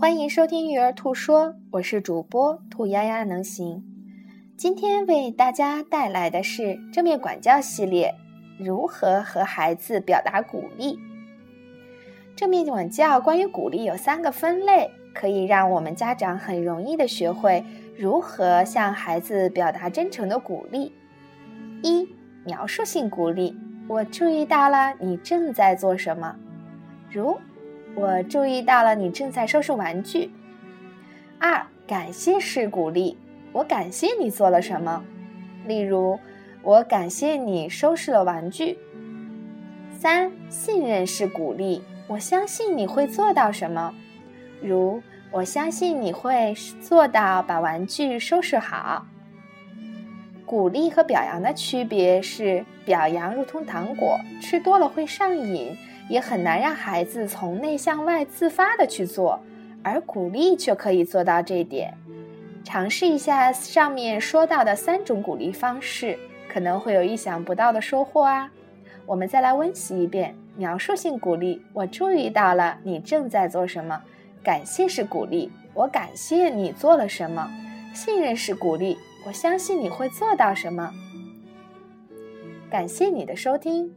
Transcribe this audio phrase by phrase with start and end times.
[0.00, 3.84] 欢迎收听育儿兔说，我是主播兔丫丫能行。
[4.56, 8.14] 今天为大家带来的是正面管教系列，
[8.58, 10.98] 如何和孩子表达鼓励。
[12.34, 17.62] 正面管教关于鼓励有三个分类，可以让我们家长很容易的学会
[17.94, 20.94] 如何向孩子表达真诚的鼓励。
[21.82, 22.08] 一、
[22.46, 23.54] 描述性鼓励，
[23.86, 26.34] 我注意到了你正在做什么，
[27.14, 27.40] 如。
[27.94, 30.30] 我注意到了，你正在收拾玩具。
[31.38, 33.16] 二、感谢式鼓励，
[33.52, 35.04] 我感谢你做了什么，
[35.66, 36.18] 例如，
[36.62, 38.78] 我感谢你收拾了玩具。
[39.96, 43.94] 三、信任式鼓励，我相信你会做到什么，
[44.60, 45.00] 如
[45.30, 46.52] 我相信你会
[46.82, 49.06] 做到把玩具收拾好。
[50.54, 55.76] 鼓励和表扬的区别是，表扬如同糖果，吃多了会上瘾。
[56.08, 59.40] 也很难让孩子从内向外自发的去做，
[59.82, 61.92] 而鼓励却可以做到这一点。
[62.62, 66.16] 尝试一下上面说到的三种鼓励方式，
[66.48, 68.48] 可能会有意想不到的收获啊！
[69.06, 73.96] 我们再来温习一遍：描述性鼓励，我注意到了你正在做什么；
[74.40, 77.48] 感谢式鼓励，我感谢你做了什么；
[77.92, 80.92] 信任式鼓励，我相信你会做到什么。
[82.70, 83.94] 感谢你的收听。